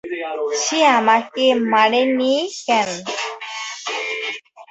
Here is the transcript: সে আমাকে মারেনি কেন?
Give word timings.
সে 0.61 0.79
আমাকে 0.99 1.45
মারেনি 1.71 2.33
কেন? 2.65 2.89